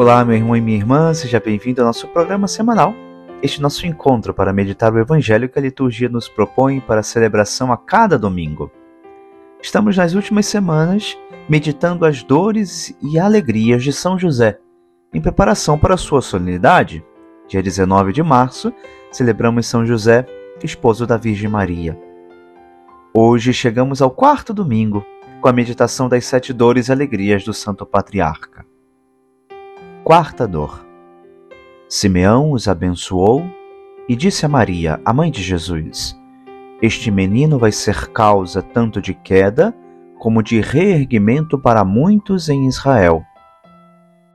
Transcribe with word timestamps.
Olá, 0.00 0.24
meu 0.24 0.34
irmão 0.34 0.56
e 0.56 0.62
minha 0.62 0.78
irmã, 0.78 1.12
seja 1.12 1.38
bem-vindo 1.38 1.82
ao 1.82 1.86
nosso 1.86 2.08
programa 2.08 2.48
semanal. 2.48 2.94
Este 3.42 3.60
nosso 3.60 3.86
encontro 3.86 4.32
para 4.32 4.50
meditar 4.50 4.90
o 4.94 4.98
Evangelho 4.98 5.46
que 5.46 5.58
a 5.58 5.62
liturgia 5.62 6.08
nos 6.08 6.26
propõe 6.26 6.80
para 6.80 7.00
a 7.00 7.02
celebração 7.02 7.70
a 7.70 7.76
cada 7.76 8.18
domingo. 8.18 8.70
Estamos 9.60 9.98
nas 9.98 10.14
últimas 10.14 10.46
semanas 10.46 11.18
meditando 11.46 12.06
as 12.06 12.22
dores 12.22 12.96
e 13.02 13.18
alegrias 13.18 13.84
de 13.84 13.92
São 13.92 14.18
José, 14.18 14.58
em 15.12 15.20
preparação 15.20 15.78
para 15.78 15.92
a 15.92 15.98
sua 15.98 16.22
solenidade. 16.22 17.04
Dia 17.46 17.62
19 17.62 18.14
de 18.14 18.22
março, 18.22 18.72
celebramos 19.12 19.66
São 19.66 19.84
José, 19.84 20.24
esposo 20.64 21.06
da 21.06 21.18
Virgem 21.18 21.50
Maria. 21.50 22.00
Hoje 23.12 23.52
chegamos 23.52 24.00
ao 24.00 24.10
quarto 24.10 24.54
domingo, 24.54 25.04
com 25.42 25.48
a 25.48 25.52
meditação 25.52 26.08
das 26.08 26.24
sete 26.24 26.54
dores 26.54 26.88
e 26.88 26.92
alegrias 26.92 27.44
do 27.44 27.52
Santo 27.52 27.84
Patriarca. 27.84 28.69
Quarta 30.10 30.44
dor. 30.44 30.84
Simeão 31.88 32.50
os 32.50 32.66
abençoou 32.66 33.44
e 34.08 34.16
disse 34.16 34.44
a 34.44 34.48
Maria, 34.48 35.00
a 35.04 35.12
mãe 35.12 35.30
de 35.30 35.40
Jesus: 35.40 36.18
Este 36.82 37.12
menino 37.12 37.60
vai 37.60 37.70
ser 37.70 38.08
causa 38.08 38.60
tanto 38.60 39.00
de 39.00 39.14
queda 39.14 39.72
como 40.18 40.42
de 40.42 40.60
reerguimento 40.60 41.56
para 41.56 41.84
muitos 41.84 42.48
em 42.48 42.66
Israel. 42.66 43.22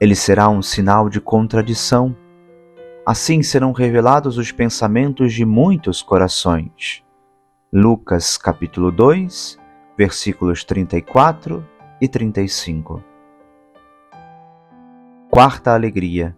Ele 0.00 0.16
será 0.16 0.48
um 0.48 0.60
sinal 0.60 1.08
de 1.08 1.20
contradição. 1.20 2.16
Assim 3.06 3.40
serão 3.40 3.70
revelados 3.70 4.38
os 4.38 4.50
pensamentos 4.50 5.32
de 5.32 5.44
muitos 5.44 6.02
corações. 6.02 7.04
Lucas 7.72 8.36
capítulo 8.36 8.90
2, 8.90 9.56
versículos 9.96 10.64
34 10.64 11.64
e 12.00 12.08
35. 12.08 13.09
Quarta 15.30 15.72
alegria. 15.72 16.36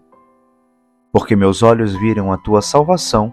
Porque 1.11 1.35
meus 1.35 1.63
olhos 1.63 1.95
viram 1.95 2.31
a 2.31 2.37
tua 2.37 2.61
salvação, 2.61 3.33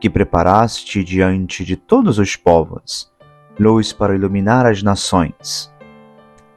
que 0.00 0.08
preparaste 0.08 1.04
diante 1.04 1.66
de 1.66 1.76
todos 1.76 2.18
os 2.18 2.34
povos, 2.34 3.12
luz 3.60 3.92
para 3.92 4.14
iluminar 4.14 4.64
as 4.64 4.82
nações. 4.82 5.70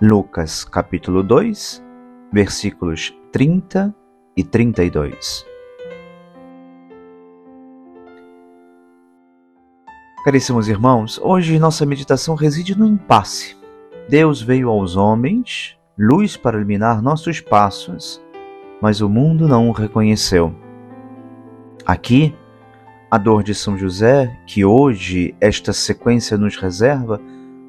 Lucas 0.02 0.64
capítulo 0.64 1.22
2, 1.22 1.84
versículos 2.32 3.14
30 3.34 3.94
e 4.38 4.44
32. 4.46 5.46
Caríssimos 10.24 10.70
irmãos, 10.70 11.20
hoje 11.22 11.60
nossa 11.60 11.86
meditação 11.86 12.36
reside 12.36 12.74
no 12.74 12.88
impasse. 12.88 13.58
Deus 14.08 14.42
veio 14.42 14.70
aos 14.70 14.96
homens, 14.96 15.78
luz 15.98 16.38
para 16.38 16.56
iluminar 16.56 17.02
nossos 17.02 17.42
passos, 17.42 18.22
mas 18.82 19.02
o 19.02 19.10
mundo 19.10 19.48
não 19.48 19.70
o 19.70 19.72
reconheceu. 19.72 20.54
Aqui, 21.86 22.36
a 23.10 23.18
dor 23.18 23.44
de 23.44 23.54
São 23.56 23.78
José, 23.78 24.40
que 24.46 24.64
hoje 24.64 25.36
esta 25.42 25.74
sequência 25.74 26.38
nos 26.38 26.56
reserva, 26.56 27.20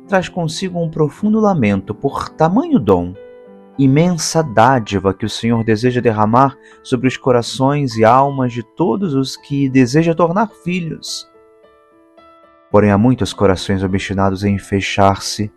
traz 0.06 0.28
consigo 0.28 0.78
um 0.81 0.91
profundo 0.91 1.41
lamento 1.41 1.94
por 1.94 2.28
tamanho 2.28 2.78
dom, 2.78 3.15
imensa 3.78 4.43
dádiva 4.43 5.15
que 5.15 5.25
o 5.25 5.31
Senhor 5.31 5.65
deseja 5.65 6.00
derramar 6.00 6.56
sobre 6.82 7.09
os 7.09 7.16
corações 7.16 7.97
e 7.97 8.04
almas 8.04 8.53
de 8.53 8.62
todos 8.62 9.15
os 9.15 9.37
que 9.37 9.69
deseja 9.69 10.15
tornar 10.15 10.50
filhos 10.65 11.31
Porém, 12.70 12.93
há 12.93 12.99
muitos 12.99 13.32
corações 13.32 13.82
obstinados 13.82 14.44
em 14.44 14.56
fechar-se 14.56 15.50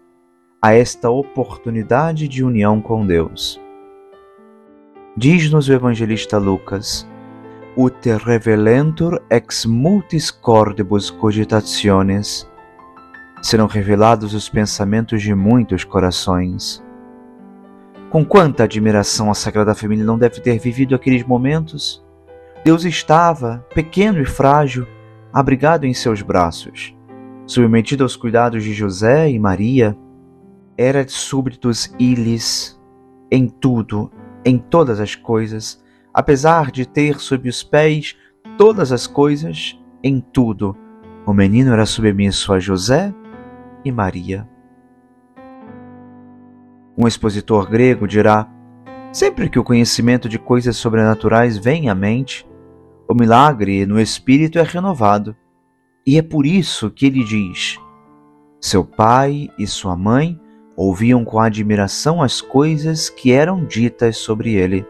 a 0.59 0.74
esta 0.74 1.12
oportunidade 1.12 2.28
de 2.28 2.44
união 2.44 2.81
com 2.81 3.06
Deus. 3.06 3.62
Diz-nos 5.16 5.68
o 5.69 5.74
evangelista 5.74 6.38
Lucas: 6.38 7.07
Ut 7.78 8.09
revelentur 8.25 9.22
ex 9.29 9.66
multis 9.66 10.31
cordibus 10.31 11.09
cogitationes. 11.09 12.50
Serão 13.41 13.68
revelados 13.68 14.34
os 14.34 14.47
pensamentos 14.47 15.22
de 15.22 15.35
muitos 15.35 15.84
corações. 15.84 16.84
Com 18.09 18.24
quanta 18.24 18.63
admiração 18.63 19.29
a 19.29 19.34
Sagrada 19.34 19.75
Família 19.75 20.06
não 20.06 20.18
deve 20.18 20.40
ter 20.40 20.57
vivido 20.59 20.96
aqueles 20.96 21.24
momentos? 21.24 22.03
Deus 22.63 22.85
estava, 22.85 23.66
pequeno 23.74 24.22
e 24.22 24.25
frágil, 24.25 24.88
abrigado 25.34 25.84
em 25.84 25.94
seus 25.94 26.22
braços 26.22 26.95
submetido 27.45 28.03
aos 28.03 28.16
cuidados 28.16 28.63
de 28.63 28.74
José 28.74 29.30
e 29.30 29.40
Maria, 29.40 29.97
era 30.78 31.03
de 31.03 31.12
súbditos 31.12 31.94
iles 32.00 32.80
em 33.30 33.47
tudo, 33.47 34.12
em 34.46 34.58
todas 34.58 35.00
as 35.00 35.16
coisas, 35.16 35.84
apesar 36.14 36.72
de 36.72 36.86
ter 36.86 37.20
sob 37.20 37.48
os 37.48 37.64
pés 37.64 38.18
todas 38.58 38.92
as 38.92 39.08
coisas, 39.08 39.80
em 40.04 40.20
tudo, 40.20 40.76
o 41.26 41.34
menino 41.34 41.72
era 41.72 41.86
submisso 41.86 42.54
a 42.54 42.59
José 42.59 43.14
e 43.84 43.92
Maria. 43.92 44.48
Um 46.98 47.08
expositor 47.08 47.70
grego 47.70 48.08
dirá: 48.08 48.48
sempre 49.12 49.50
que 49.50 49.58
o 49.58 49.64
conhecimento 49.64 50.28
de 50.28 50.38
coisas 50.38 50.78
sobrenaturais 50.78 51.58
vem 51.58 51.90
à 51.90 51.96
mente, 51.96 52.48
o 53.08 53.14
milagre 53.14 53.86
no 53.86 54.00
espírito 54.00 54.60
é 54.60 54.64
renovado 54.64 55.36
e 56.06 56.18
é 56.18 56.22
por 56.22 56.46
isso 56.46 56.90
que 56.90 57.06
ele 57.06 57.24
diz: 57.24 57.80
Seu 58.60 58.84
pai 58.84 59.50
e 59.58 59.66
sua 59.66 59.96
mãe 59.96 60.40
ouviam 60.76 61.24
com 61.24 61.40
admiração 61.40 62.22
as 62.22 62.42
coisas 62.42 63.10
que 63.10 63.32
eram 63.32 63.66
ditas 63.66 64.18
sobre 64.18 64.54
ele. 64.54 64.86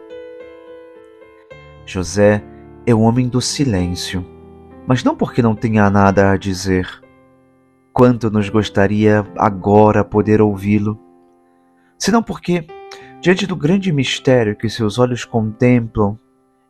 José 1.86 2.42
é 2.86 2.94
o 2.94 3.00
homem 3.00 3.28
do 3.28 3.40
silêncio, 3.40 4.24
mas 4.86 5.04
não 5.04 5.14
porque 5.14 5.42
não 5.42 5.54
tenha 5.54 5.88
nada 5.90 6.30
a 6.30 6.36
dizer. 6.36 7.02
Quanto 7.92 8.30
nos 8.30 8.48
gostaria 8.48 9.24
agora 9.36 10.04
poder 10.04 10.40
ouvi-lo, 10.40 10.98
senão 11.98 12.22
porque, 12.22 12.66
diante 13.20 13.46
do 13.46 13.54
grande 13.54 13.92
mistério 13.92 14.56
que 14.56 14.68
seus 14.68 14.98
olhos 14.98 15.24
contemplam, 15.24 16.18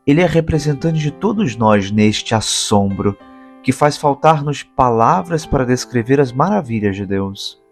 ele 0.07 0.21
é 0.21 0.27
representante 0.27 0.99
de 0.99 1.11
todos 1.11 1.57
nós 1.57 1.91
neste 1.91 2.35
assombro 2.35 3.17
que 3.63 3.73
faz 3.73 3.97
faltar-nos 3.97 4.63
palavras 4.63 5.47
para 5.47 5.65
descrever 5.65 6.21
as 6.21 6.31
maravilhas 6.31 6.95
de 6.95 7.07
Deus. 7.07 7.64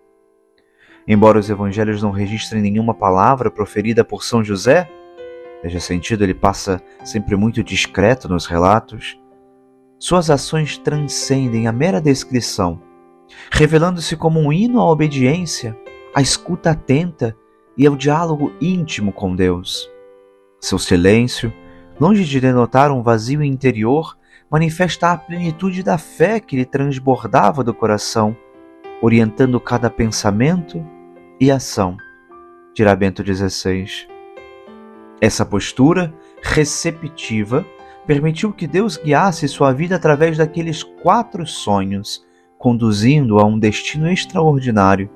Embora 1.07 1.39
os 1.39 1.51
evangelhos 1.51 2.03
não 2.03 2.11
registrem 2.11 2.63
nenhuma 2.63 2.95
palavra 2.95 3.51
proferida 3.51 4.05
por 4.05 4.23
São 4.23 4.43
José, 4.45 4.89
nesse 5.63 5.81
sentido 5.81 6.23
ele 6.23 6.35
passa 6.35 6.81
sempre 7.05 7.35
muito 7.37 7.63
discreto 7.63 8.29
nos 8.29 8.47
relatos, 8.47 9.19
suas 9.99 10.31
ações 10.31 10.79
transcendem 10.79 11.67
a 11.67 11.73
mera 11.73 12.01
descrição, 12.01 12.81
revelando-se 13.51 14.17
como 14.17 14.41
um 14.41 14.53
hino 14.53 14.81
à 14.81 14.91
obediência, 14.91 15.77
à 16.15 16.21
escuta 16.21 16.71
atenta 16.71 17.37
e 17.77 17.87
ao 17.87 17.97
diálogo 17.97 18.53
íntimo 18.61 19.13
com 19.13 19.35
Deus. 19.35 19.89
Seu 20.61 20.79
silêncio, 20.79 21.53
longe 21.99 22.25
de 22.25 22.41
denotar 22.41 22.93
um 22.93 23.03
vazio 23.03 23.43
interior, 23.43 24.17
manifesta 24.51 25.13
a 25.13 25.17
plenitude 25.17 25.83
da 25.83 25.97
fé 25.97 26.39
que 26.39 26.57
lhe 26.57 26.65
transbordava 26.65 27.65
do 27.65 27.73
coração, 27.73 28.37
orientando 29.01 29.59
cada 29.59 29.89
pensamento 29.89 30.85
e 31.43 31.51
ação. 31.51 31.97
Dirá 32.73 32.95
Bento. 32.95 33.25
Essa 35.21 35.45
postura 35.45 36.15
receptiva 36.41 37.67
permitiu 38.07 38.53
que 38.53 38.65
Deus 38.65 38.97
guiasse 38.97 39.49
sua 39.49 39.73
vida 39.73 39.97
através 39.97 40.39
daqueles 40.39 40.85
quatro 40.85 41.45
sonhos, 41.45 42.25
conduzindo 42.57 43.41
a 43.41 43.45
um 43.45 43.59
destino 43.59 44.09
extraordinário. 44.09 45.11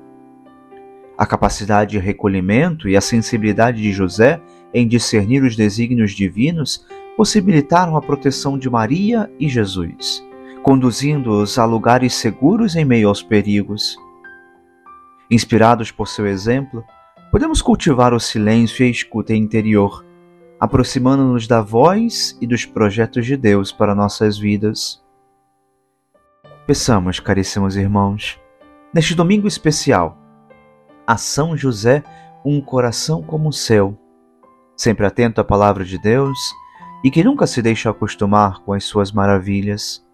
A 1.17 1.25
capacidade 1.25 1.91
de 1.91 1.97
recolhimento 1.97 2.89
e 2.89 2.97
a 2.97 3.01
sensibilidade 3.01 3.81
de 3.81 3.93
José 3.93 4.41
em 4.73 4.85
discernir 4.85 5.43
os 5.43 5.55
desígnios 5.55 6.11
divinos 6.11 6.85
possibilitaram 7.15 7.95
a 7.95 8.01
proteção 8.01 8.59
de 8.59 8.69
Maria 8.69 9.31
e 9.39 9.47
Jesus, 9.47 10.21
conduzindo-os 10.61 11.57
a 11.57 11.63
lugares 11.63 12.13
seguros 12.15 12.75
em 12.75 12.83
meio 12.83 13.07
aos 13.07 13.23
perigos. 13.23 13.97
Inspirados 15.29 15.91
por 15.91 16.07
seu 16.07 16.25
exemplo, 16.25 16.83
podemos 17.31 17.61
cultivar 17.61 18.13
o 18.13 18.19
silêncio 18.19 18.83
e 18.83 18.87
a 18.87 18.91
escuta 18.91 19.33
interior, 19.33 20.05
aproximando-nos 20.59 21.47
da 21.47 21.61
voz 21.61 22.37
e 22.41 22.47
dos 22.47 22.65
projetos 22.65 23.25
de 23.25 23.35
Deus 23.35 23.71
para 23.71 23.93
nossas 23.93 24.37
vidas. 24.37 25.03
Peçamos, 26.65 27.19
caríssimos 27.19 27.75
irmãos, 27.75 28.39
neste 28.93 29.13
domingo 29.13 29.47
especial, 29.47 30.17
a 31.05 31.17
São 31.17 31.55
José 31.55 32.03
um 32.43 32.61
coração 32.61 33.21
como 33.21 33.49
o 33.49 33.53
seu, 33.53 33.97
sempre 34.75 35.05
atento 35.05 35.41
à 35.41 35.43
palavra 35.43 35.83
de 35.83 35.97
Deus 35.97 36.37
e 37.03 37.11
que 37.11 37.23
nunca 37.23 37.45
se 37.45 37.61
deixa 37.61 37.89
acostumar 37.89 38.59
com 38.61 38.73
as 38.73 38.85
suas 38.85 39.11
maravilhas. 39.11 40.05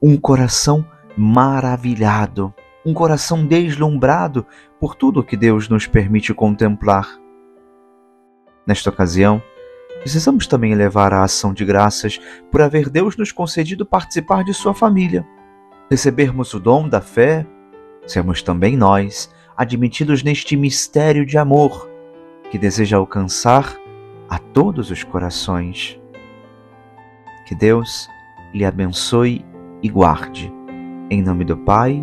Um 0.00 0.16
coração 0.16 0.84
maravilhado, 1.16 2.54
um 2.84 2.92
coração 2.92 3.46
deslumbrado 3.46 4.46
por 4.78 4.94
tudo 4.94 5.22
que 5.22 5.36
Deus 5.36 5.68
nos 5.68 5.86
permite 5.86 6.34
contemplar. 6.34 7.18
Nesta 8.66 8.90
ocasião, 8.90 9.42
precisamos 10.00 10.46
também 10.46 10.72
elevar 10.72 11.12
a 11.12 11.22
ação 11.22 11.54
de 11.54 11.64
graças 11.64 12.20
por 12.50 12.60
haver 12.60 12.90
Deus 12.90 13.16
nos 13.16 13.32
concedido 13.32 13.86
participar 13.86 14.44
de 14.44 14.52
sua 14.52 14.74
família. 14.74 15.26
Recebermos 15.90 16.52
o 16.54 16.60
dom 16.60 16.88
da 16.88 17.00
fé, 17.00 17.46
sermos 18.06 18.42
também 18.42 18.76
nós 18.76 19.32
admitidos 19.56 20.22
neste 20.22 20.56
mistério 20.56 21.24
de 21.24 21.38
amor 21.38 21.88
que 22.50 22.58
deseja 22.58 22.96
alcançar 22.96 23.78
a 24.28 24.38
todos 24.38 24.90
os 24.90 25.02
corações. 25.02 26.00
Que 27.46 27.54
Deus 27.54 28.08
lhe 28.52 28.64
abençoe 28.64 29.44
e 29.82 29.88
guarde. 29.88 30.52
Em 31.10 31.22
nome 31.22 31.44
do 31.44 31.56
Pai, 31.56 32.02